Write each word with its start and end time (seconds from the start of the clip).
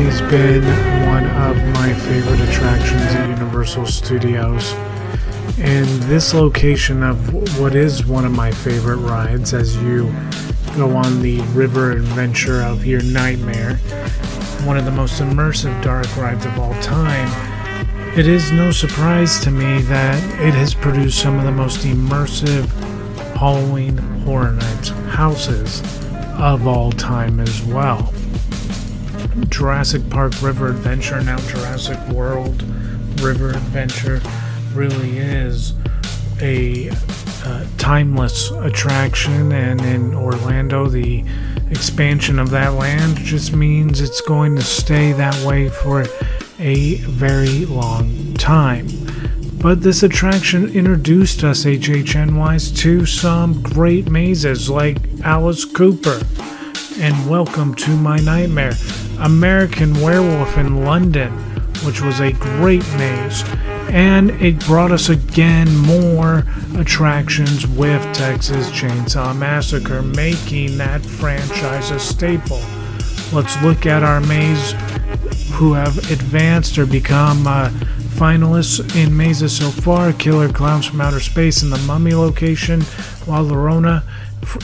Always 0.00 0.20
been 0.22 0.64
one 1.08 1.26
of 1.26 1.56
my 1.74 1.92
favorite 1.92 2.40
attractions 2.48 3.02
at 3.02 3.28
Universal 3.28 3.84
Studios. 3.84 4.72
And 5.58 5.86
this 6.04 6.32
location 6.32 7.02
of 7.02 7.60
what 7.60 7.74
is 7.74 8.06
one 8.06 8.24
of 8.24 8.32
my 8.32 8.50
favorite 8.50 8.96
rides 8.96 9.52
as 9.52 9.76
you 9.82 10.06
go 10.74 10.96
on 10.96 11.20
the 11.20 11.40
river 11.52 11.92
adventure 11.92 12.62
of 12.62 12.86
your 12.86 13.02
nightmare, 13.02 13.76
one 14.64 14.78
of 14.78 14.86
the 14.86 14.90
most 14.90 15.20
immersive 15.20 15.82
dark 15.82 16.06
rides 16.16 16.46
of 16.46 16.58
all 16.58 16.72
time, 16.80 17.28
it 18.18 18.26
is 18.26 18.50
no 18.52 18.70
surprise 18.70 19.38
to 19.40 19.50
me 19.50 19.82
that 19.82 20.16
it 20.40 20.54
has 20.54 20.72
produced 20.72 21.20
some 21.20 21.38
of 21.38 21.44
the 21.44 21.52
most 21.52 21.80
immersive 21.80 22.66
Halloween 23.36 23.98
Horror 24.24 24.52
Nights 24.52 24.88
houses 24.88 25.82
of 26.38 26.66
all 26.66 26.90
time 26.90 27.38
as 27.38 27.62
well. 27.64 28.14
Jurassic 29.48 30.08
Park 30.10 30.40
River 30.42 30.68
Adventure, 30.68 31.22
now 31.22 31.38
Jurassic 31.38 31.98
World 32.08 32.62
River 33.20 33.50
Adventure, 33.50 34.20
really 34.74 35.18
is 35.18 35.74
a 36.40 36.90
uh, 37.44 37.64
timeless 37.78 38.50
attraction, 38.50 39.52
and 39.52 39.80
in 39.80 40.14
Orlando, 40.14 40.88
the 40.88 41.24
expansion 41.70 42.38
of 42.38 42.50
that 42.50 42.74
land 42.74 43.16
just 43.18 43.54
means 43.54 44.00
it's 44.00 44.20
going 44.20 44.56
to 44.56 44.62
stay 44.62 45.12
that 45.12 45.34
way 45.46 45.68
for 45.68 46.04
a 46.58 46.96
very 46.96 47.64
long 47.66 48.34
time. 48.34 48.88
But 49.54 49.82
this 49.82 50.02
attraction 50.02 50.70
introduced 50.74 51.44
us 51.44 51.64
HHNYs 51.64 52.76
to 52.78 53.04
some 53.04 53.62
great 53.62 54.10
mazes 54.10 54.70
like 54.70 54.98
Alice 55.22 55.64
Cooper 55.64 56.20
and 57.00 57.30
Welcome 57.30 57.74
to 57.76 57.96
My 57.96 58.18
Nightmare, 58.18 58.74
American 59.20 59.98
Werewolf 60.02 60.58
in 60.58 60.84
London, 60.84 61.32
which 61.82 62.02
was 62.02 62.20
a 62.20 62.32
great 62.32 62.86
maze, 62.98 63.42
and 63.88 64.30
it 64.32 64.60
brought 64.66 64.92
us 64.92 65.08
again 65.08 65.74
more 65.78 66.44
attractions 66.76 67.66
with 67.66 68.02
Texas 68.14 68.70
Chainsaw 68.70 69.34
Massacre, 69.34 70.02
making 70.02 70.76
that 70.76 71.00
franchise 71.00 71.90
a 71.90 71.98
staple. 71.98 72.60
Let's 73.32 73.60
look 73.62 73.86
at 73.86 74.02
our 74.02 74.20
maze 74.20 74.72
who 75.52 75.72
have 75.72 75.96
advanced 76.10 76.76
or 76.76 76.84
become 76.84 77.46
uh, 77.46 77.70
finalists 78.20 78.94
in 78.94 79.16
mazes 79.16 79.56
so 79.56 79.70
far 79.70 80.12
Killer 80.12 80.52
Clowns 80.52 80.84
from 80.84 81.00
Outer 81.00 81.20
Space 81.20 81.62
in 81.62 81.70
the 81.70 81.78
Mummy 81.78 82.12
location, 82.12 82.80
La 83.26 83.42
Llorona 83.42 84.02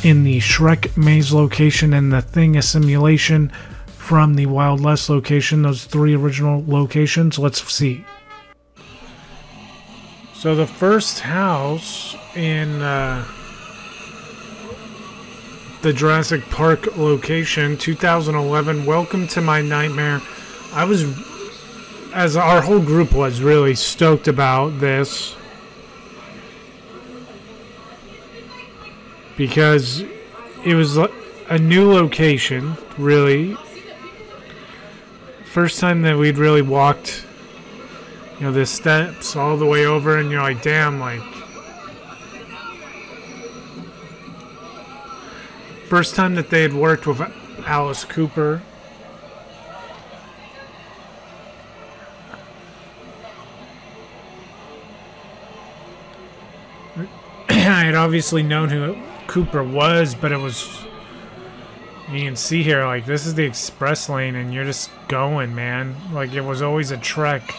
in 0.04 0.24
the 0.24 0.38
Shrek 0.38 0.96
maze 0.96 1.32
location, 1.32 1.92
and 1.92 2.12
the 2.12 2.22
Thing 2.22 2.56
a 2.56 2.62
simulation 2.62 3.50
from 3.86 4.34
the 4.34 4.46
Wild 4.46 4.82
West 4.82 5.08
location. 5.08 5.62
Those 5.62 5.84
three 5.84 6.14
original 6.14 6.64
locations. 6.66 7.38
Let's 7.38 7.62
see. 7.72 8.04
So 10.34 10.54
the 10.54 10.66
first 10.66 11.20
house 11.20 12.14
in 12.36 12.80
uh, 12.82 13.24
the 15.82 15.92
Jurassic 15.92 16.42
Park 16.50 16.96
location, 16.96 17.76
2011. 17.76 18.86
Welcome 18.86 19.26
to 19.28 19.40
my 19.40 19.62
nightmare. 19.62 20.20
I 20.72 20.84
was, 20.84 21.04
as 22.12 22.36
our 22.36 22.60
whole 22.60 22.80
group 22.80 23.12
was, 23.12 23.40
really 23.40 23.74
stoked 23.74 24.28
about 24.28 24.78
this 24.80 25.36
because 29.36 30.02
it 30.64 30.74
was 30.74 30.96
a 30.96 31.58
new 31.58 31.92
location, 31.92 32.76
really. 32.98 33.56
First 35.44 35.80
time 35.80 36.02
that 36.02 36.18
we'd 36.18 36.38
really 36.38 36.62
walked 36.62 37.24
you 38.38 38.44
know, 38.46 38.52
the 38.52 38.66
steps 38.66 39.34
all 39.34 39.56
the 39.56 39.64
way 39.64 39.86
over, 39.86 40.18
and 40.18 40.30
you're 40.30 40.42
like, 40.42 40.60
damn, 40.62 41.00
like. 41.00 41.22
First 45.88 46.14
time 46.16 46.34
that 46.34 46.50
they 46.50 46.60
had 46.62 46.74
worked 46.74 47.06
with 47.06 47.22
Alice 47.64 48.04
Cooper. 48.04 48.60
I 57.48 57.52
had 57.52 57.94
obviously 57.94 58.42
known 58.42 58.68
who 58.68 58.98
Cooper 59.26 59.62
was, 59.62 60.14
but 60.14 60.32
it 60.32 60.38
was. 60.38 60.84
You 62.10 62.20
can 62.20 62.36
see 62.36 62.62
here, 62.62 62.86
like, 62.86 63.04
this 63.04 63.26
is 63.26 63.34
the 63.34 63.44
express 63.44 64.08
lane, 64.08 64.36
and 64.36 64.54
you're 64.54 64.64
just 64.64 64.90
going, 65.08 65.54
man. 65.54 65.96
Like, 66.12 66.32
it 66.32 66.42
was 66.42 66.62
always 66.62 66.92
a 66.92 66.96
trek 66.96 67.54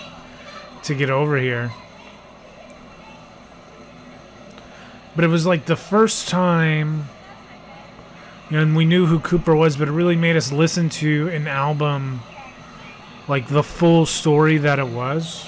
to 0.83 0.95
get 0.95 1.09
over 1.09 1.38
here. 1.38 1.72
But 5.16 5.25
it 5.25 5.28
was 5.28 5.45
like 5.45 5.66
the 5.66 5.75
first 5.75 6.29
time, 6.29 7.09
and 8.52 8.75
we 8.75 8.85
knew 8.85 9.08
who 9.08 9.19
Cooper 9.19 9.55
was, 9.55 9.75
but 9.75 9.87
it 9.87 9.91
really 9.91 10.16
made 10.16 10.37
us 10.37 10.52
listen 10.52 10.90
to 10.90 11.28
an 11.29 11.47
album, 11.47 12.22
like 13.28 13.47
the 13.47 13.64
full 13.64 14.05
story 14.05 14.59
that 14.59 14.79
it 14.79 14.87
was. 14.87 15.46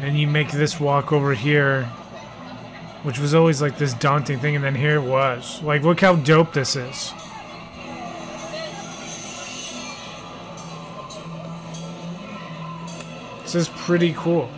And 0.00 0.18
you 0.18 0.26
make 0.26 0.50
this 0.50 0.80
walk 0.80 1.12
over 1.12 1.32
here, 1.32 1.88
which 3.02 3.18
was 3.18 3.34
always 3.34 3.62
like 3.62 3.78
this 3.78 3.94
daunting 3.94 4.38
thing, 4.38 4.56
and 4.56 4.64
then 4.64 4.74
here 4.74 4.96
it 4.96 5.02
was. 5.02 5.62
Like, 5.62 5.82
look 5.82 6.00
how 6.00 6.16
dope 6.16 6.52
this 6.52 6.76
is. 6.76 7.12
This 13.42 13.54
is 13.54 13.68
pretty 13.68 14.12
cool. 14.16 14.48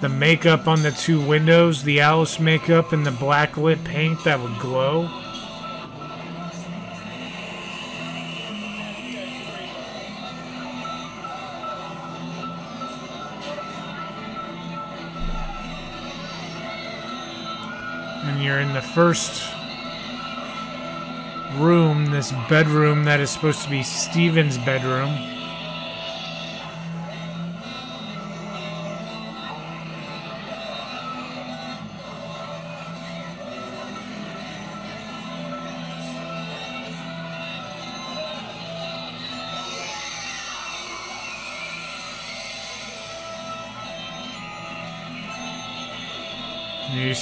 The 0.00 0.08
makeup 0.08 0.66
on 0.66 0.82
the 0.82 0.90
two 0.90 1.24
windows, 1.24 1.84
the 1.84 2.00
Alice 2.00 2.40
makeup 2.40 2.92
and 2.92 3.06
the 3.06 3.12
black 3.12 3.56
lit 3.56 3.84
paint 3.84 4.24
that 4.24 4.40
would 4.40 4.58
glow. 4.58 5.21
And 18.32 18.42
you're 18.42 18.60
in 18.60 18.72
the 18.72 18.80
first 18.80 19.52
room, 21.56 22.06
this 22.06 22.32
bedroom 22.48 23.04
that 23.04 23.20
is 23.20 23.30
supposed 23.30 23.60
to 23.64 23.68
be 23.68 23.82
Steven's 23.82 24.56
bedroom. 24.56 25.41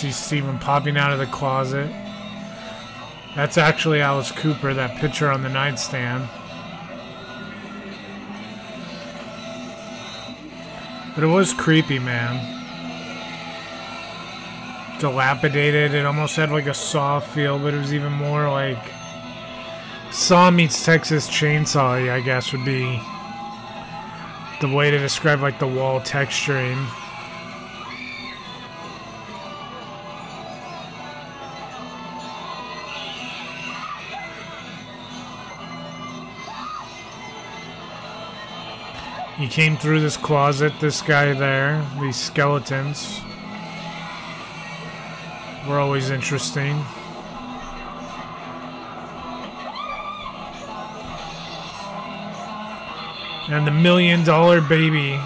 See 0.01 0.13
Steven 0.13 0.59
popping 0.59 0.97
out 0.97 1.13
of 1.13 1.19
the 1.19 1.27
closet. 1.27 1.91
That's 3.37 3.59
actually 3.59 4.01
Alice 4.01 4.33
Cooper, 4.33 4.73
that 4.73 4.99
picture 4.99 5.31
on 5.31 5.43
the 5.43 5.51
nightstand. 5.51 6.27
But 11.15 11.25
it 11.25 11.27
was 11.27 11.53
creepy, 11.53 11.99
man. 11.99 12.59
Dilapidated. 15.01 15.93
It 15.93 16.07
almost 16.07 16.37
had 16.37 16.51
like 16.51 16.67
a 16.67 16.75
Saw 16.75 17.21
feel, 17.21 17.59
but 17.59 17.75
it 17.75 17.79
was 17.79 17.93
even 17.93 18.13
more 18.13 18.49
like 18.49 18.83
Saw 20.11 20.51
meets 20.51 20.83
Texas 20.83 21.29
Chainsaw, 21.29 22.11
I 22.11 22.21
guess, 22.21 22.53
would 22.53 22.65
be 22.65 23.03
the 24.63 24.69
way 24.75 24.91
to 24.91 24.99
describe 24.99 25.41
like 25.41 25.59
the 25.59 25.67
wall 25.67 26.01
texturing. 26.01 26.87
He 39.41 39.49
came 39.49 39.79
through 39.79 40.01
this 40.01 40.19
closet, 40.19 40.75
this 40.81 41.01
guy 41.01 41.33
there, 41.33 41.83
these 41.99 42.17
skeletons 42.17 43.23
were 45.67 45.79
always 45.79 46.11
interesting. 46.11 46.85
And 53.49 53.67
the 53.67 53.71
million 53.71 54.25
dollar 54.25 54.61
baby. 54.61 55.19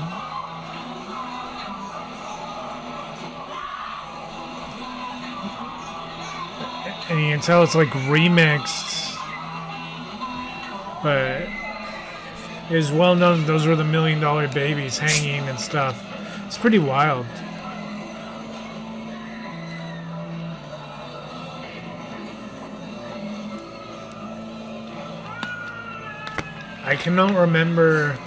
And 7.10 7.20
you 7.20 7.32
can 7.32 7.40
tell 7.40 7.64
it's 7.64 7.74
like 7.74 7.88
remixed 7.88 8.94
but 11.04 11.46
is 12.70 12.90
well 12.90 13.14
known 13.14 13.44
those 13.46 13.66
were 13.66 13.76
the 13.76 13.84
million 13.84 14.20
dollar 14.20 14.48
babies 14.48 14.98
hanging 14.98 15.48
and 15.48 15.58
stuff. 15.58 16.02
It's 16.46 16.58
pretty 16.58 16.78
wild. 16.78 17.26
I 26.84 26.96
cannot 26.96 27.34
remember 27.34 28.18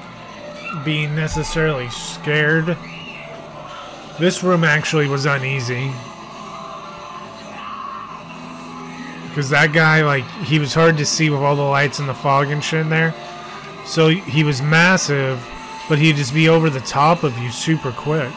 being 0.83 1.15
necessarily 1.15 1.89
scared. 1.89 2.77
This 4.19 4.43
room 4.43 4.63
actually 4.63 5.07
was 5.07 5.25
uneasy. 5.25 5.91
Because 9.29 9.51
that 9.51 9.71
guy, 9.73 10.01
like, 10.03 10.25
he 10.43 10.57
was 10.57 10.73
hard 10.73 10.97
to 10.97 11.05
see 11.05 11.29
with 11.29 11.39
all 11.39 11.55
the 11.55 11.61
lights 11.61 11.99
and 11.99 12.09
the 12.09 12.13
fog 12.15 12.49
and 12.49 12.63
shit 12.63 12.79
in 12.81 12.89
there. 12.89 13.13
So 13.87 14.09
he 14.09 14.43
was 14.43 14.61
massive, 14.61 15.43
but 15.87 15.97
he'd 15.97 16.17
just 16.17 16.33
be 16.33 16.49
over 16.49 16.69
the 16.69 16.81
top 16.81 17.23
of 17.23 17.35
you 17.39 17.49
super 17.49 17.91
quick. 17.91 18.31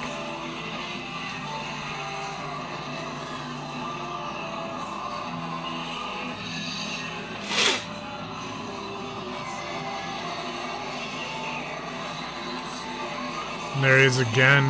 There 13.80 13.98
he 13.98 14.04
is 14.04 14.18
again. 14.18 14.64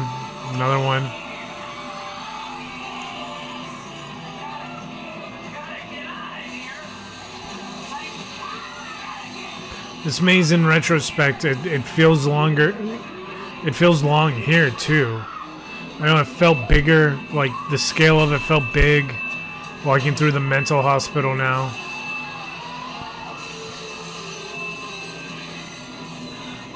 Another 0.55 0.79
one. 0.79 1.30
This 10.05 10.23
maze 10.23 10.51
in 10.51 10.65
retrospect, 10.65 11.45
it, 11.45 11.59
it 11.67 11.83
feels 11.83 12.27
longer. 12.27 12.75
It 13.67 13.75
feels 13.75 14.03
long 14.03 14.33
here 14.33 14.71
too. 14.71 15.21
I 16.01 16.07
know 16.07 16.17
it 16.19 16.27
felt 16.27 16.69
bigger, 16.69 17.21
like 17.35 17.51
the 17.71 17.77
scale 17.77 18.19
of 18.19 18.33
it 18.33 18.39
felt 18.41 18.65
big 18.73 19.15
walking 19.85 20.15
through 20.15 20.33
the 20.33 20.41
mental 20.41 20.81
hospital 20.81 21.35
now. 21.35 21.65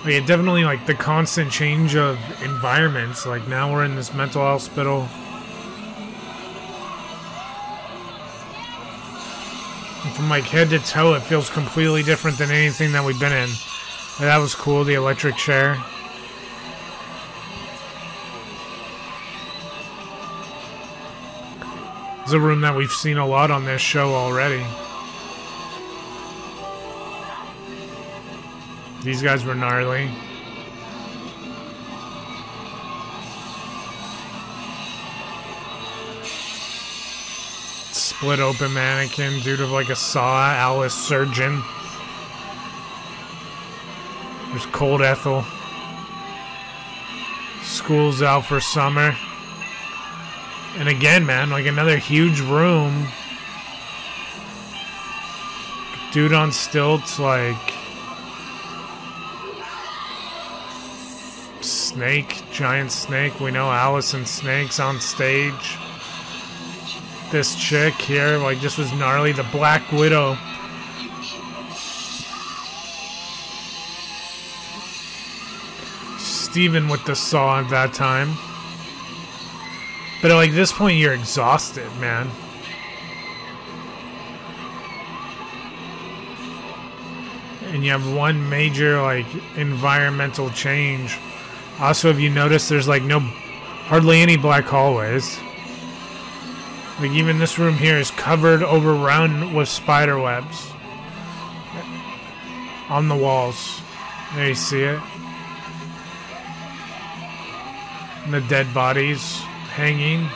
Like 0.04 0.12
it 0.12 0.26
definitely 0.26 0.64
like 0.64 0.84
the 0.84 0.94
constant 0.94 1.50
change 1.50 1.96
of 1.96 2.18
environments. 2.42 3.24
Like 3.24 3.48
now 3.48 3.72
we're 3.72 3.84
in 3.84 3.96
this 3.96 4.12
mental 4.12 4.42
hospital. 4.42 5.08
From 10.14 10.28
like 10.28 10.44
head 10.44 10.70
to 10.70 10.78
toe, 10.78 11.14
it 11.14 11.20
feels 11.20 11.50
completely 11.50 12.02
different 12.02 12.38
than 12.38 12.50
anything 12.50 12.92
that 12.92 13.04
we've 13.04 13.18
been 13.18 13.32
in. 13.32 13.50
That 14.20 14.38
was 14.38 14.54
cool. 14.54 14.84
The 14.84 14.94
electric 14.94 15.36
chair. 15.36 15.82
It's 22.22 22.32
a 22.32 22.40
room 22.40 22.62
that 22.62 22.74
we've 22.74 22.92
seen 22.92 23.18
a 23.18 23.26
lot 23.26 23.50
on 23.50 23.64
this 23.64 23.82
show 23.82 24.14
already. 24.14 24.64
These 29.02 29.20
guys 29.20 29.44
were 29.44 29.54
gnarly. 29.54 30.10
Split 38.24 38.40
open 38.40 38.72
mannequin, 38.72 39.38
dude 39.40 39.60
of 39.60 39.70
like 39.70 39.90
a 39.90 39.94
saw, 39.94 40.50
Alice 40.54 40.94
surgeon. 40.94 41.62
There's 44.48 44.64
Cold 44.72 45.02
Ethel. 45.02 45.44
School's 47.62 48.22
out 48.22 48.46
for 48.46 48.60
summer. 48.60 49.14
And 50.78 50.88
again, 50.88 51.26
man, 51.26 51.50
like 51.50 51.66
another 51.66 51.98
huge 51.98 52.40
room. 52.40 53.08
Dude 56.10 56.32
on 56.32 56.50
stilts, 56.50 57.18
like 57.18 57.74
snake, 61.60 62.42
giant 62.50 62.90
snake. 62.90 63.38
We 63.38 63.50
know 63.50 63.70
Alice 63.70 64.14
and 64.14 64.26
Snake's 64.26 64.80
on 64.80 64.98
stage. 64.98 65.76
This 67.34 67.56
chick 67.56 67.94
here, 67.94 68.38
like, 68.38 68.60
just 68.60 68.78
was 68.78 68.92
gnarly. 68.92 69.32
The 69.32 69.42
Black 69.50 69.90
Widow. 69.90 70.38
Steven 76.16 76.86
with 76.88 77.04
the 77.06 77.16
saw 77.16 77.58
at 77.58 77.68
that 77.70 77.92
time. 77.92 78.36
But 80.22 80.30
at 80.30 80.36
like 80.36 80.52
this 80.52 80.70
point, 80.70 80.96
you're 80.96 81.12
exhausted, 81.12 81.90
man. 81.98 82.30
And 87.72 87.84
you 87.84 87.90
have 87.90 88.14
one 88.14 88.48
major 88.48 89.02
like 89.02 89.26
environmental 89.56 90.50
change 90.50 91.18
also, 91.80 92.08
if 92.10 92.20
you 92.20 92.30
notice, 92.30 92.68
there's 92.68 92.86
like 92.86 93.02
no, 93.02 93.18
hardly 93.18 94.20
any 94.20 94.36
black 94.36 94.64
hallways. 94.66 95.40
Like 97.00 97.10
even 97.10 97.38
this 97.38 97.58
room 97.58 97.74
here 97.74 97.98
is 97.98 98.12
covered 98.12 98.62
over 98.62 98.94
round 98.94 99.54
with 99.54 99.68
spider 99.68 100.18
webs 100.18 100.70
on 102.88 103.08
the 103.08 103.16
walls. 103.16 103.80
There 104.34 104.48
you 104.48 104.54
see 104.54 104.82
it. 104.82 105.00
And 108.24 108.32
the 108.32 108.40
dead 108.42 108.72
bodies 108.72 109.38
hanging. 109.74 110.28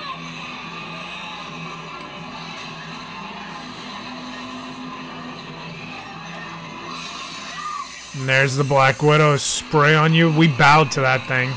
And 8.19 8.29
there's 8.29 8.57
the 8.57 8.65
Black 8.65 9.01
Widow 9.01 9.37
spray 9.37 9.95
on 9.95 10.13
you. 10.13 10.33
We 10.33 10.49
bowed 10.49 10.91
to 10.93 11.01
that 11.03 11.27
thing. 11.29 11.53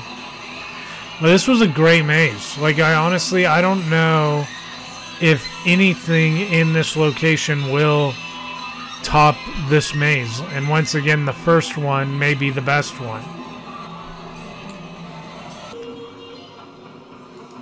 But 1.20 1.29
this 1.29 1.48
was 1.48 1.62
a 1.62 1.67
great 1.67 2.03
maze. 2.03 2.55
Like, 2.60 2.77
I 2.77 2.93
honestly, 2.93 3.48
I 3.48 3.62
don't 3.62 3.89
know 3.89 4.46
if 5.21 5.47
anything 5.65 6.37
in 6.37 6.73
this 6.73 6.95
location 6.95 7.71
will 7.71 8.13
top 9.03 9.35
this 9.69 9.93
maze. 9.93 10.39
And 10.51 10.67
once 10.67 10.95
again, 10.95 11.25
the 11.25 11.33
first 11.33 11.77
one 11.77 12.17
may 12.17 12.33
be 12.33 12.49
the 12.49 12.61
best 12.61 12.99
one. 12.99 13.23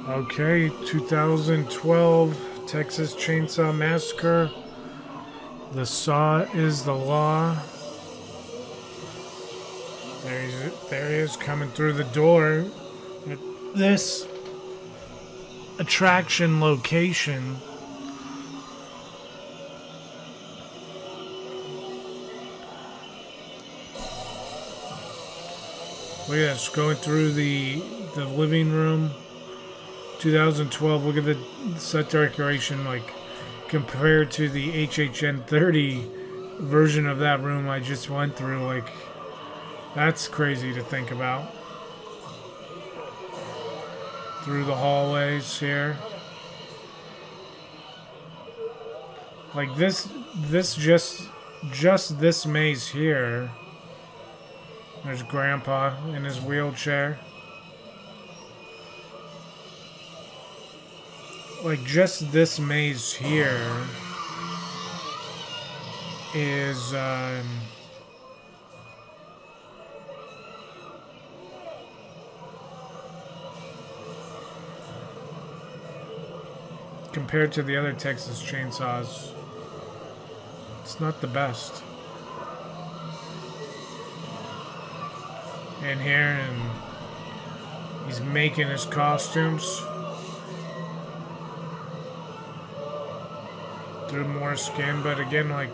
Okay, 0.07 0.69
2012 0.85 2.65
Texas 2.65 3.13
Chainsaw 3.15 3.75
Massacre. 3.75 4.49
The 5.73 5.85
saw 5.85 6.39
is 6.53 6.83
the 6.83 6.95
law. 6.95 7.55
There 10.23 10.41
he, 10.41 10.47
is, 10.47 10.89
there 10.89 11.09
he 11.09 11.15
is 11.15 11.37
coming 11.37 11.69
through 11.69 11.93
the 11.93 12.03
door. 12.05 12.65
This 13.75 14.27
attraction 15.79 16.59
location. 16.59 17.57
Look 26.27 26.37
at 26.37 26.53
this, 26.53 26.69
going 26.69 26.97
through 26.97 27.31
the 27.31 27.81
the 28.13 28.25
living 28.25 28.71
room. 28.71 29.11
2012. 30.19 31.05
Look 31.05 31.17
at 31.17 31.23
the 31.23 31.37
set 31.79 32.09
decoration, 32.09 32.83
like 32.83 33.13
compared 33.69 34.31
to 34.31 34.49
the 34.49 34.87
HHN 34.87 35.45
30 35.45 36.11
version 36.59 37.07
of 37.07 37.19
that 37.19 37.41
room 37.41 37.69
I 37.69 37.79
just 37.79 38.09
went 38.09 38.35
through. 38.35 38.65
Like 38.65 38.89
that's 39.95 40.27
crazy 40.27 40.73
to 40.73 40.83
think 40.83 41.11
about. 41.11 41.53
Through 44.43 44.65
the 44.65 44.75
hallways 44.75 45.59
here. 45.59 45.97
Like 49.53 49.75
this 49.75 50.09
this 50.35 50.75
just 50.75 51.27
just 51.71 52.19
this 52.19 52.45
maze 52.45 52.87
here. 52.87 53.49
There's 55.03 55.23
grandpa 55.23 55.95
in 56.13 56.23
his 56.23 56.39
wheelchair. 56.39 57.19
Like 61.63 61.83
just 61.83 62.31
this 62.31 62.59
maze 62.59 63.11
here 63.11 63.85
is 66.33 66.93
um 66.93 67.45
compared 77.09 77.51
to 77.53 77.63
the 77.63 77.75
other 77.75 77.93
Texas 77.93 78.41
chainsaws, 78.41 79.31
it's 80.81 80.99
not 80.99 81.21
the 81.21 81.27
best. 81.27 81.83
In 85.83 85.99
here, 85.99 86.39
and 86.41 86.61
he's 88.05 88.21
making 88.21 88.67
his 88.67 88.85
costumes 88.85 89.81
through 94.09 94.27
more 94.27 94.55
skin, 94.55 95.01
but 95.03 95.19
again, 95.19 95.49
like 95.49 95.69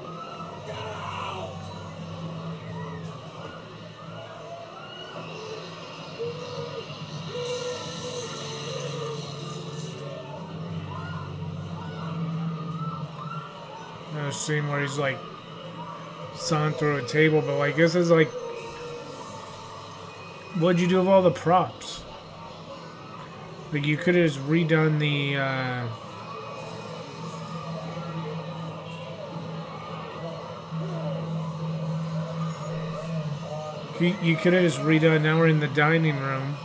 scene 14.46 14.68
where 14.68 14.80
he's 14.82 15.00
like 15.00 15.18
sawing 16.36 16.74
through 16.74 16.98
a 16.98 17.08
table, 17.08 17.42
but 17.42 17.58
like 17.58 17.76
this 17.76 17.96
is 17.96 18.12
like, 18.12 18.30
what'd 20.60 20.80
you 20.80 20.88
do 20.88 21.00
with 21.00 21.08
all 21.08 21.24
the 21.24 21.32
props? 21.32 22.04
Like 23.74 23.86
you 23.86 23.98
could 23.98 24.14
have 24.16 24.28
just 24.28 24.40
redone 24.48 25.00
the. 25.00 25.38
Uh, 25.38 25.88
you 34.22 34.36
could 34.36 34.54
have 34.54 34.64
just 34.64 34.80
redone. 34.80 35.24
Now 35.24 35.40
we're 35.40 35.48
in 35.48 35.60
the 35.60 35.68
dining 35.70 36.20
room. 36.20 36.56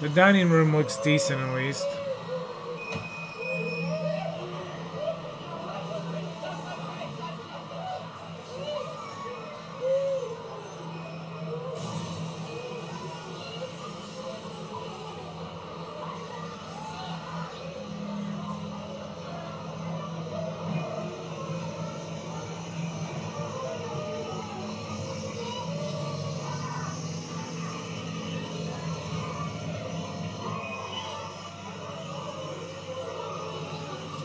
The 0.00 0.08
dining 0.08 0.48
room 0.48 0.74
looks 0.74 0.96
decent 0.96 1.42
at 1.42 1.54
least. 1.54 1.86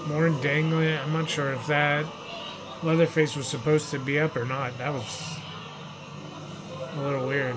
More 0.07 0.29
dangling. 0.29 0.97
I'm 0.97 1.13
not 1.13 1.29
sure 1.29 1.51
if 1.53 1.65
that 1.67 2.05
Leatherface 2.83 3.35
was 3.35 3.47
supposed 3.47 3.89
to 3.89 3.99
be 3.99 4.19
up 4.19 4.35
or 4.35 4.45
not. 4.45 4.77
That 4.77 4.93
was 4.93 5.39
a 6.93 7.01
little 7.01 7.27
weird. 7.27 7.55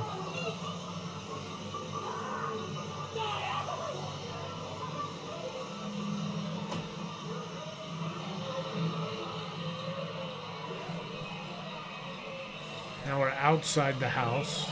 Now 13.04 13.20
we're 13.20 13.30
outside 13.30 14.00
the 14.00 14.08
house. 14.08 14.70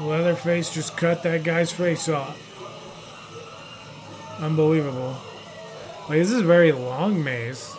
Leatherface 0.00 0.72
just 0.72 0.96
cut 0.96 1.22
that 1.22 1.44
guy's 1.44 1.70
face 1.70 2.08
off. 2.08 2.38
Unbelievable. 4.40 5.16
Like, 6.08 6.18
this 6.18 6.30
is 6.30 6.40
a 6.40 6.44
very 6.44 6.72
long 6.72 7.22
maze. 7.22 7.76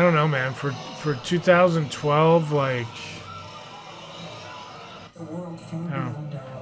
I 0.00 0.02
don't 0.02 0.14
know, 0.14 0.28
man. 0.28 0.54
For 0.54 0.72
for 0.72 1.14
2012, 1.14 2.52
like, 2.52 2.86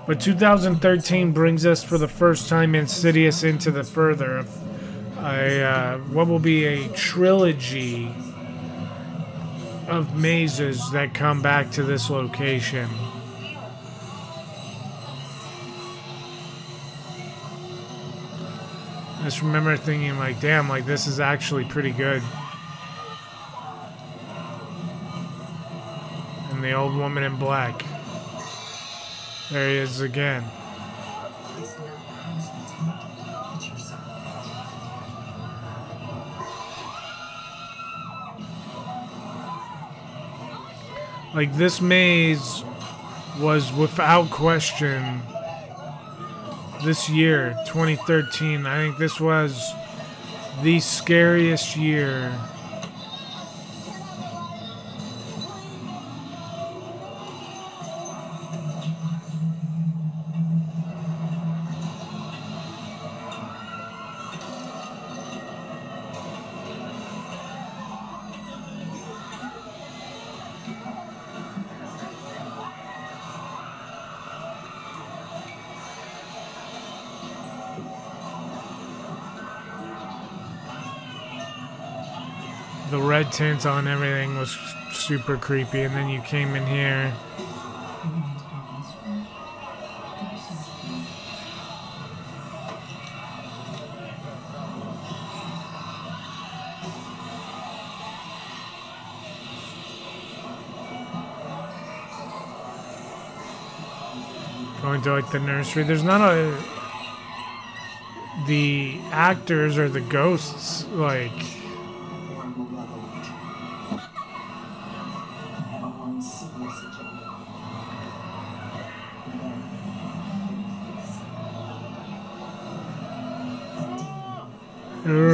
but 0.08 0.20
2013 0.20 1.30
brings 1.30 1.64
us 1.64 1.84
for 1.84 1.98
the 1.98 2.08
first 2.08 2.48
time 2.48 2.74
Insidious 2.74 3.44
into 3.44 3.70
the 3.70 3.84
further 3.84 4.38
of 4.38 4.48
a 5.18 5.62
uh, 5.62 5.98
what 5.98 6.26
will 6.26 6.40
be 6.40 6.64
a 6.64 6.88
trilogy 6.88 8.12
of 9.86 10.16
mazes 10.16 10.90
that 10.90 11.14
come 11.14 11.40
back 11.40 11.70
to 11.70 11.84
this 11.84 12.10
location. 12.10 12.88
I 19.20 19.20
just 19.22 19.42
remember 19.42 19.76
thinking, 19.76 20.18
like, 20.18 20.40
damn, 20.40 20.68
like 20.68 20.86
this 20.86 21.06
is 21.06 21.20
actually 21.20 21.66
pretty 21.66 21.92
good. 21.92 22.20
The 26.68 26.74
old 26.74 26.94
woman 26.94 27.24
in 27.24 27.34
black. 27.36 27.82
There 29.50 29.70
he 29.70 29.76
is 29.76 30.02
again. 30.02 30.44
Like 41.34 41.56
this 41.56 41.80
maze 41.80 42.62
was 43.40 43.72
without 43.72 44.28
question 44.28 45.22
this 46.84 47.08
year, 47.08 47.56
2013. 47.66 48.66
I 48.66 48.76
think 48.76 48.98
this 48.98 49.18
was 49.18 49.72
the 50.62 50.80
scariest 50.80 51.78
year 51.78 52.30
the 82.90 83.00
red 83.00 83.30
tint 83.32 83.66
on 83.66 83.86
everything 83.86 84.36
was 84.36 84.56
super 84.92 85.36
creepy, 85.36 85.82
and 85.82 85.94
then 85.94 86.08
you 86.08 86.22
came 86.22 86.54
in 86.54 86.66
here. 86.66 87.12
Going 104.80 105.02
to 105.02 105.12
like 105.12 105.30
the 105.30 105.40
nursery. 105.40 105.82
There's 105.82 106.02
not 106.02 106.20
a. 106.20 106.56
The 108.46 108.98
actors 109.10 109.76
or 109.76 109.88
the 109.88 110.00
ghosts, 110.00 110.86
like 110.92 111.57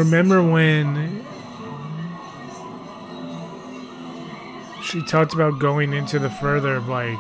remember 0.05 0.43
when 0.43 1.25
she 4.83 5.01
talked 5.03 5.33
about 5.33 5.59
going 5.59 5.95
into 5.95 6.19
the 6.19 6.29
further 6.29 6.79
like 6.81 7.19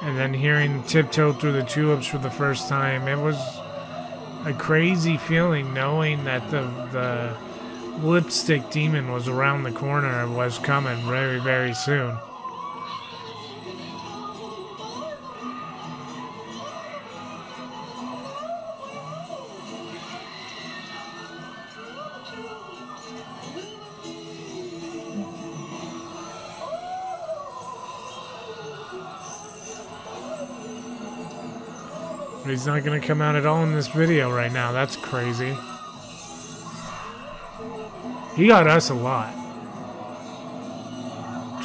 and 0.00 0.18
then 0.18 0.32
hearing 0.32 0.82
tiptoe 0.84 1.34
through 1.34 1.52
the 1.52 1.62
tulips 1.64 2.06
for 2.06 2.16
the 2.16 2.30
first 2.30 2.66
time 2.66 3.06
it 3.08 3.18
was 3.18 3.36
a 4.46 4.54
crazy 4.54 5.18
feeling 5.18 5.74
knowing 5.74 6.24
that 6.24 6.50
the 6.50 6.62
the 6.92 7.36
lipstick 8.06 8.70
demon 8.70 9.12
was 9.12 9.28
around 9.28 9.64
the 9.64 9.72
corner 9.72 10.22
and 10.22 10.34
was 10.34 10.58
coming 10.58 10.96
very 11.06 11.40
very 11.40 11.74
soon 11.74 12.16
he's 32.52 32.66
not 32.66 32.84
to 33.00 33.06
come 33.06 33.22
out 33.22 33.34
at 33.34 33.46
all 33.46 33.62
in 33.62 33.72
this 33.72 33.88
video 33.88 34.30
right 34.30 34.52
now. 34.52 34.72
That's 34.72 34.94
crazy. 34.94 35.56
He 38.36 38.46
got 38.46 38.66
us 38.66 38.90
a 38.90 38.94
lot. 38.94 39.32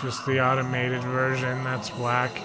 Just 0.01 0.25
the 0.25 0.39
automated 0.39 1.03
version, 1.03 1.61
that's 1.65 1.89
whack. 1.95 2.41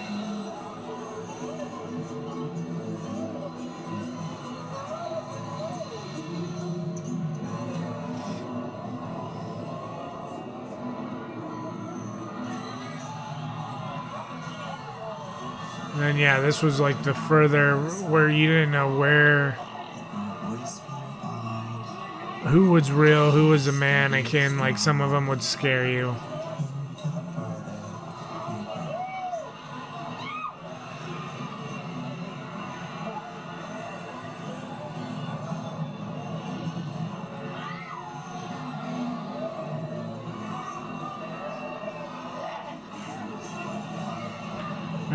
Yeah, 16.23 16.39
this 16.39 16.63
was 16.63 16.79
like 16.79 17.03
the 17.03 17.13
further 17.13 17.75
where 18.07 18.29
you 18.29 18.47
didn't 18.47 18.71
know 18.71 18.97
where 18.97 19.51
who 22.47 22.71
was 22.71 22.93
real, 22.93 23.31
who 23.31 23.49
was 23.49 23.67
a 23.67 23.73
man. 23.73 24.11
mannequin, 24.11 24.57
like 24.57 24.77
some 24.77 25.01
of 25.01 25.11
them 25.11 25.27
would 25.27 25.43
scare 25.43 25.85
you. 25.85 26.15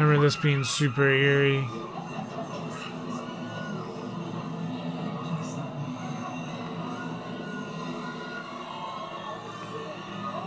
Remember 0.09 0.27
this 0.27 0.37
being 0.37 0.65
super 0.65 1.07
eerie. 1.07 1.69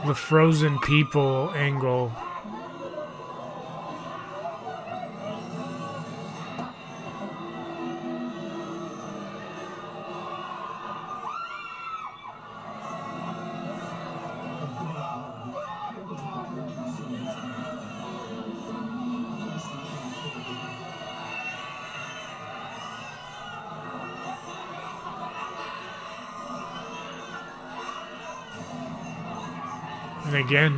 The 0.08 0.16
frozen 0.16 0.80
people 0.80 1.52
angle. 1.54 2.12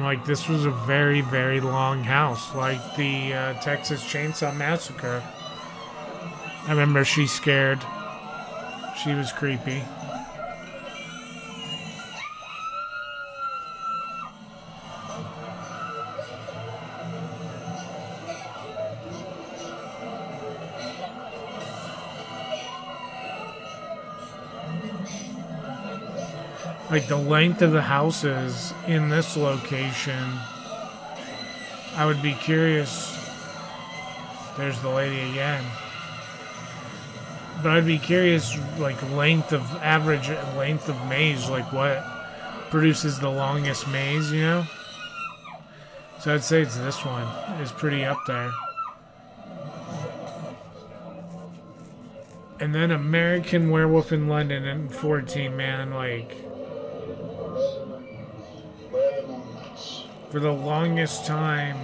Like 0.04 0.26
this 0.26 0.48
was 0.48 0.66
a 0.66 0.72
very, 0.72 1.22
very 1.22 1.60
long 1.60 2.04
house, 2.04 2.54
like 2.56 2.96
the 2.96 3.34
uh, 3.34 3.54
Texas 3.62 4.04
Chainsaw 4.04 4.56
Massacre. 4.56 5.24
I 6.66 6.70
remember 6.70 7.04
she 7.04 7.28
scared. 7.28 7.80
She 9.04 9.14
was 9.14 9.32
creepy. 9.32 9.84
Like 26.94 27.08
the 27.08 27.18
length 27.18 27.64
of 27.64 27.72
the 27.72 27.82
houses 27.82 28.72
in 28.86 29.10
this 29.10 29.36
location. 29.36 30.38
I 31.96 32.06
would 32.06 32.22
be 32.22 32.34
curious. 32.34 33.18
There's 34.58 34.80
the 34.82 34.90
lady 34.90 35.20
again. 35.32 35.66
But 37.64 37.72
I'd 37.72 37.88
be 37.88 37.98
curious, 37.98 38.56
like 38.78 39.02
length 39.10 39.54
of 39.54 39.64
average 39.78 40.30
length 40.56 40.88
of 40.88 41.08
maze, 41.08 41.50
like 41.50 41.74
what 41.74 42.06
produces 42.70 43.18
the 43.18 43.28
longest 43.28 43.88
maze, 43.88 44.32
you 44.32 44.42
know? 44.42 44.64
So 46.20 46.36
I'd 46.36 46.44
say 46.44 46.62
it's 46.62 46.78
this 46.78 47.04
one. 47.04 47.28
It's 47.60 47.72
pretty 47.72 48.06
up 48.06 48.20
there. 48.28 48.52
And 52.60 52.76
then 52.76 52.92
American 52.92 53.72
Werewolf 53.72 54.12
in 54.12 54.28
London 54.28 54.68
in 54.68 54.90
14, 54.90 55.58
man, 55.58 55.90
like 55.90 56.53
for 60.30 60.40
the 60.40 60.52
longest 60.52 61.26
time, 61.26 61.78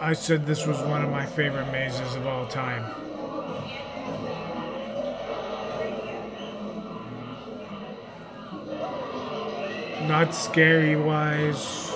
I 0.00 0.12
said 0.12 0.46
this 0.46 0.66
was 0.66 0.78
one 0.82 1.02
of 1.02 1.10
my 1.10 1.26
favorite 1.26 1.70
mazes 1.72 2.14
of 2.14 2.26
all 2.26 2.46
time. 2.46 2.84
Not 10.08 10.34
scary 10.34 10.96
wise. 10.96 11.90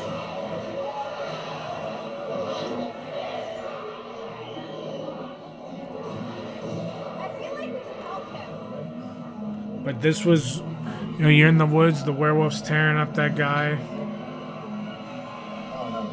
But 9.84 10.00
this 10.00 10.24
was, 10.24 10.62
you 11.16 11.22
know, 11.22 11.28
you're 11.28 11.48
in 11.48 11.58
the 11.58 11.66
woods, 11.66 12.02
the 12.02 12.12
werewolf's 12.12 12.60
tearing 12.60 12.96
up 12.96 13.14
that 13.14 13.36
guy. 13.36 13.78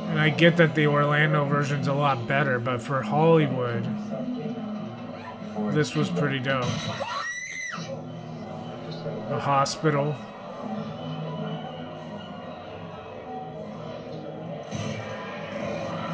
And 0.09 0.19
I 0.19 0.29
get 0.29 0.57
that 0.57 0.75
the 0.75 0.85
Orlando 0.87 1.43
version's 1.45 1.87
a 1.87 1.93
lot 1.93 2.27
better, 2.27 2.59
but 2.59 2.81
for 2.81 3.01
Hollywood, 3.01 3.83
this 5.73 5.95
was 5.95 6.09
pretty 6.09 6.37
dope. 6.37 6.65
The 9.29 9.39
hospital. 9.39 10.15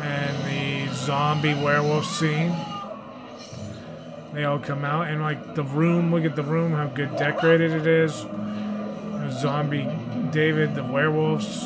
And 0.01 0.45
the 0.45 0.93
zombie 0.93 1.55
werewolf 1.55 2.05
scene. 2.05 2.55
They 4.31 4.45
all 4.45 4.59
come 4.59 4.85
out 4.85 5.07
and 5.07 5.21
like 5.21 5.55
the 5.55 5.63
room, 5.63 6.13
look 6.13 6.23
at 6.23 6.35
the 6.37 6.43
room, 6.43 6.71
how 6.71 6.87
good 6.87 7.17
decorated 7.17 7.71
it 7.71 7.87
is. 7.87 8.23
Zombie 9.31 9.89
David, 10.31 10.75
the 10.75 10.83
werewolves. 10.83 11.65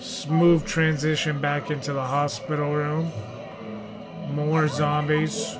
Smooth 0.00 0.64
transition 0.64 1.40
back 1.40 1.70
into 1.70 1.92
the 1.92 2.04
hospital 2.04 2.72
room. 2.72 3.12
More 4.30 4.68
zombies. 4.68 5.56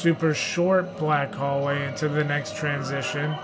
super 0.00 0.32
short 0.32 0.96
black 0.96 1.34
hallway 1.34 1.86
into 1.86 2.08
the 2.08 2.24
next 2.24 2.56
transition, 2.56 3.36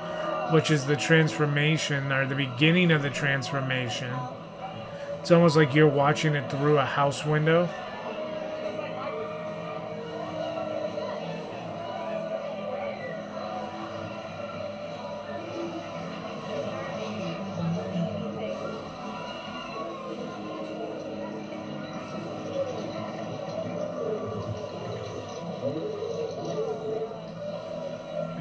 which 0.52 0.70
is 0.70 0.87
the 0.87 0.96
transformation 0.96 2.12
or 2.12 2.26
the 2.26 2.35
beginning 2.35 2.90
of 2.90 3.02
the 3.02 3.11
transformation. 3.11 4.12
It's 5.20 5.30
almost 5.30 5.56
like 5.56 5.74
you're 5.74 5.88
watching 5.88 6.35
it 6.35 6.50
through 6.50 6.78
a 6.78 6.85
house 6.85 7.24
window. 7.24 7.68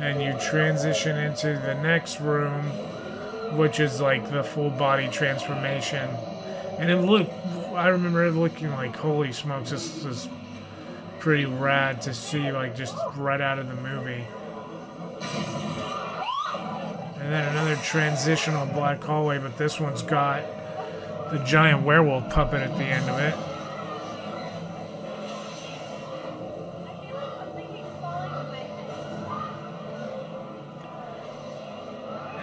And 0.05 0.21
you 0.21 0.33
transition 0.39 1.17
into 1.17 1.47
the 1.65 1.73
next 1.81 2.19
room, 2.19 2.63
which 3.57 3.79
is 3.79 3.99
like 3.99 4.29
the 4.31 4.43
full 4.43 4.69
body 4.69 5.07
transformation. 5.09 6.07
And 6.77 6.91
it 6.91 6.97
looked, 6.97 7.31
I 7.73 7.87
remember 7.87 8.25
it 8.25 8.33
looking 8.33 8.71
like, 8.71 8.95
holy 8.95 9.31
smokes, 9.31 9.71
this 9.71 10.05
is 10.05 10.29
pretty 11.19 11.45
rad 11.45 12.01
to 12.03 12.13
see, 12.13 12.51
like, 12.51 12.75
just 12.75 12.95
right 13.15 13.41
out 13.41 13.57
of 13.57 13.67
the 13.67 13.75
movie. 13.75 14.23
And 17.19 17.33
then 17.33 17.47
another 17.49 17.75
transitional 17.77 18.67
black 18.67 19.03
hallway, 19.03 19.39
but 19.39 19.57
this 19.57 19.79
one's 19.79 20.03
got 20.03 20.43
the 21.31 21.39
giant 21.39 21.83
werewolf 21.83 22.29
puppet 22.29 22.61
at 22.61 22.77
the 22.77 22.83
end 22.83 23.09
of 23.09 23.19
it. 23.19 23.33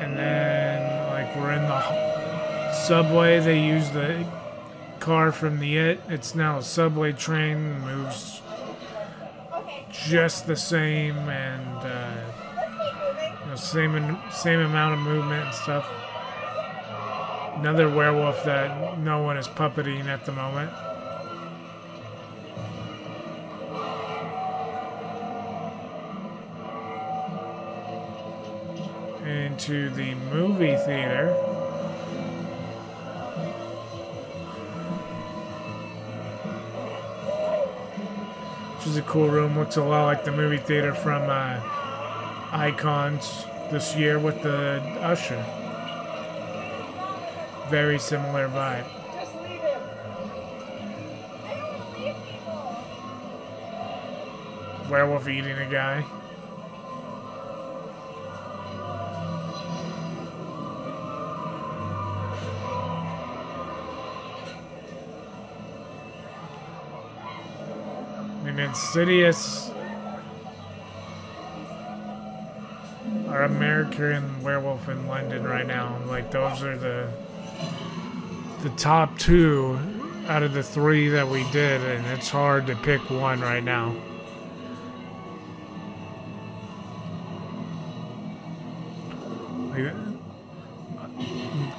And 0.03 0.19
then 0.19 1.09
like 1.11 1.37
we're 1.37 1.53
in 1.53 1.63
the 1.63 2.73
subway. 2.73 3.39
They 3.41 3.65
use 3.65 3.91
the 3.91 4.27
car 4.99 5.33
from 5.33 5.61
the 5.61 5.79
it. 5.79 6.01
It's 6.09 6.35
now 6.35 6.59
a 6.59 6.63
subway 6.63 7.13
train 7.13 7.81
moves 7.81 8.43
just 9.93 10.47
the 10.47 10.57
same 10.57 11.17
and 11.29 11.79
uh, 11.79 13.47
you 13.51 13.57
same 13.57 14.19
same 14.33 14.61
amount 14.61 14.95
of 14.95 15.01
movement 15.01 15.47
and 15.47 15.55
stuff. 15.55 15.89
Another 17.57 17.89
werewolf 17.89 18.45
that 18.45 18.99
no 18.99 19.23
one 19.23 19.37
is 19.37 19.47
puppeting 19.47 20.07
at 20.07 20.25
the 20.25 20.33
moment 20.33 20.71
into 29.63 29.91
the 29.91 30.15
movie 30.33 30.77
theater. 30.77 31.33
Which 38.75 38.87
is 38.89 38.97
a 38.97 39.03
cool 39.03 39.29
room. 39.29 39.57
Looks 39.57 39.77
a 39.77 39.85
lot 39.85 40.07
like 40.07 40.25
the 40.25 40.33
movie 40.33 40.57
theater 40.57 40.93
from 40.95 41.31
uh, 41.31 41.61
Icons 42.51 43.45
this 43.71 43.95
year 43.95 44.19
with 44.19 44.43
the 44.43 44.83
Usher. 45.01 45.45
Very 47.71 48.01
similar 48.01 48.49
vibe. 48.49 48.87
Werewolf 54.91 55.29
eating 55.29 55.57
a 55.57 55.71
guy. 55.71 56.05
Insidious 68.73 69.71
or 73.27 73.43
American 73.43 74.43
Werewolf 74.43 74.89
in 74.89 75.07
London 75.07 75.45
right 75.45 75.67
now. 75.67 75.99
Like 76.07 76.31
those 76.31 76.63
are 76.63 76.79
the 76.79 77.13
the 78.63 78.71
top 78.71 79.19
two 79.19 79.79
out 80.27 80.43
of 80.43 80.55
the 80.55 80.63
three 80.63 81.11
that 81.11 81.29
we 81.29 81.45
did, 81.51 81.83
and 81.83 82.07
it's 82.07 82.31
hard 82.31 82.67
to 82.69 82.77
pick 82.77 83.11
one 83.11 83.43
right 83.43 83.63
now. 83.63 83.95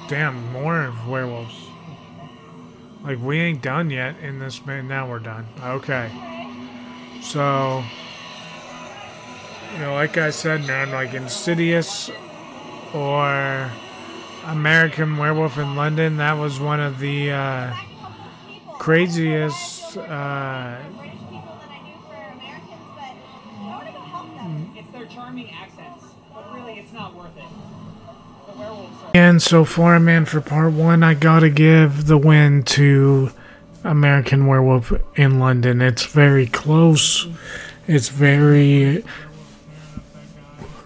Damn, 0.08 0.52
more 0.52 0.94
werewolves. 1.08 1.56
Like 3.02 3.18
we 3.20 3.40
ain't 3.40 3.62
done 3.62 3.90
yet 3.90 4.16
in 4.20 4.38
this 4.38 4.64
man. 4.64 4.86
Now 4.86 5.10
we're 5.10 5.18
done. 5.18 5.44
Okay. 5.60 6.33
So, 7.24 7.82
you 9.72 9.80
know, 9.80 9.94
like 9.94 10.18
I 10.18 10.30
said, 10.30 10.66
man, 10.66 10.92
like 10.92 11.14
Insidious 11.14 12.10
or 12.92 13.70
American 14.44 15.16
Werewolf 15.16 15.58
in 15.58 15.74
London, 15.74 16.18
that 16.18 16.34
was 16.34 16.60
one 16.60 16.80
of 16.80 17.00
the 17.00 17.32
uh, 17.32 17.74
craziest. 18.78 19.96
Uh, 19.96 20.78
and 29.14 29.42
so 29.42 29.64
far, 29.64 29.98
man, 29.98 30.24
for 30.26 30.40
part 30.40 30.72
one, 30.72 31.02
I 31.02 31.14
gotta 31.14 31.50
give 31.50 32.06
the 32.06 32.18
win 32.18 32.62
to 32.64 33.30
American 33.84 34.46
Werewolf 34.46 34.92
in 35.14 35.38
London. 35.38 35.80
It's 35.80 36.06
very 36.06 36.46
close. 36.46 37.28
It's 37.86 38.08
very, 38.08 39.04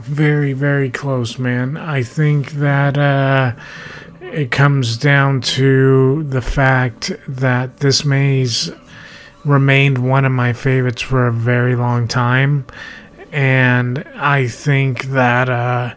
very, 0.00 0.52
very 0.52 0.90
close, 0.90 1.38
man. 1.38 1.76
I 1.76 2.02
think 2.02 2.52
that 2.52 2.98
uh, 2.98 3.52
it 4.20 4.50
comes 4.50 4.96
down 4.96 5.40
to 5.42 6.24
the 6.24 6.42
fact 6.42 7.12
that 7.28 7.78
this 7.78 8.04
maze 8.04 8.70
remained 9.44 9.98
one 9.98 10.24
of 10.24 10.32
my 10.32 10.52
favorites 10.52 11.00
for 11.00 11.28
a 11.28 11.32
very 11.32 11.76
long 11.76 12.08
time. 12.08 12.66
And 13.30 14.04
I 14.16 14.48
think 14.48 15.04
that 15.04 15.48
uh, 15.48 15.94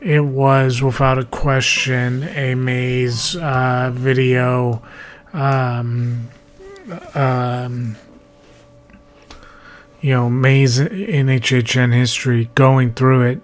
it 0.00 0.20
was, 0.20 0.82
without 0.82 1.18
a 1.18 1.24
question, 1.24 2.24
a 2.28 2.54
maze 2.54 3.34
uh, 3.36 3.90
video. 3.92 4.82
Um, 5.32 6.28
um, 7.14 7.96
you 10.00 10.10
know, 10.10 10.28
maze 10.28 10.78
in 10.78 11.26
HHN 11.26 11.94
history, 11.94 12.50
going 12.54 12.92
through 12.92 13.22
it, 13.22 13.40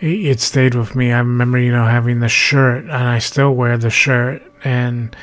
it 0.00 0.40
stayed 0.40 0.74
with 0.74 0.94
me. 0.94 1.12
I 1.12 1.18
remember, 1.18 1.58
you 1.58 1.72
know, 1.72 1.86
having 1.86 2.20
the 2.20 2.28
shirt, 2.28 2.84
and 2.84 2.92
I 2.92 3.18
still 3.18 3.54
wear 3.54 3.78
the 3.78 3.90
shirt, 3.90 4.42
and 4.64 5.14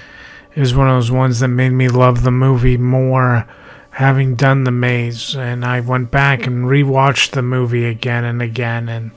it 0.54 0.60
was 0.60 0.76
one 0.76 0.88
of 0.88 0.96
those 0.96 1.12
ones 1.12 1.40
that 1.42 1.50
made 1.50 1.72
me 1.72 1.90
love 1.90 2.24
the 2.24 2.32
movie 2.32 2.78
more 2.78 3.48
having 3.92 4.36
done 4.36 4.66
the 4.66 4.72
maze. 4.72 5.36
And 5.36 5.66
I 5.66 5.80
went 5.80 6.12
back 6.12 6.46
and 6.46 6.66
rewatched 6.66 7.32
the 7.32 7.42
movie 7.42 7.86
again 7.86 8.24
and 8.24 8.42
again, 8.42 8.90
and 8.90 9.12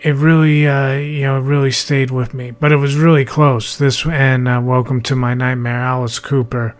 it 0.00 0.14
really, 0.14 0.66
uh, 0.66 0.92
you 0.92 1.22
know, 1.22 1.38
really 1.38 1.72
stayed 1.72 2.10
with 2.10 2.34
me. 2.34 2.52
But 2.52 2.72
it 2.72 2.76
was 2.76 2.94
really 2.94 3.24
close. 3.24 3.76
This 3.76 4.06
and 4.06 4.48
uh, 4.48 4.60
Welcome 4.62 5.02
to 5.02 5.16
My 5.16 5.34
Nightmare, 5.34 5.80
Alice 5.80 6.18
Cooper. 6.18 6.76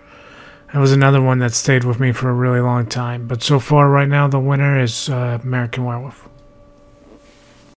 That 0.73 0.79
was 0.79 0.93
another 0.93 1.21
one 1.21 1.39
that 1.39 1.55
stayed 1.55 1.85
with 1.85 1.99
me 1.99 2.13
for 2.13 2.29
a 2.29 2.35
really 2.35 2.61
long 2.61 2.87
time. 2.87 3.27
But 3.27 3.43
so 3.43 3.59
far, 3.59 3.89
right 3.89 4.09
now, 4.09 4.29
the 4.29 4.39
winner 4.39 4.81
is 4.81 5.09
uh, 5.09 5.39
American 5.43 5.85
Werewolf. 5.85 6.28